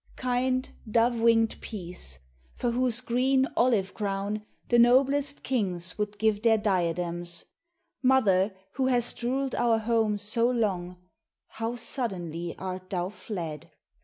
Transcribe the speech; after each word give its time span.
Kind 0.15 0.71
dove 0.89 1.21
wing'd 1.21 1.61
Peace, 1.61 2.17
for 2.55 2.71
whose 2.71 3.01
green 3.01 3.45
olive 3.55 3.93
crown 3.93 4.43
The 4.69 4.79
noblest 4.79 5.43
kings 5.43 5.99
would 5.99 6.17
give 6.17 6.41
their 6.41 6.57
diadems, 6.57 7.45
Mother 8.01 8.51
who 8.71 8.87
hast 8.87 9.21
ruled 9.21 9.53
our 9.53 9.77
home 9.77 10.17
so 10.17 10.49
long, 10.49 10.97
How 11.49 11.75
suddenly 11.75 12.57
art 12.57 12.89
thou 12.89 13.09
fled! 13.09 13.69